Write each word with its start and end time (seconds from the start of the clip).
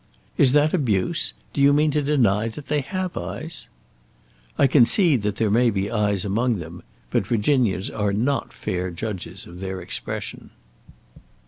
"Is 0.35 0.53
that 0.53 0.73
abuse? 0.73 1.35
Do 1.53 1.61
you 1.61 1.73
mean 1.73 1.91
to 1.91 2.01
deny 2.01 2.47
that 2.47 2.69
they 2.69 2.81
have 2.81 3.15
eyes?" 3.15 3.67
"I 4.57 4.65
concede 4.65 5.21
that 5.21 5.35
there 5.35 5.51
may 5.51 5.69
be 5.69 5.91
eyes 5.91 6.25
among 6.25 6.55
them; 6.57 6.81
but 7.11 7.27
Virginians 7.27 7.91
are 7.91 8.11
not 8.11 8.51
fair 8.51 8.89
judges 8.89 9.45
of 9.45 9.59
their 9.59 9.79
expression." 9.79 10.49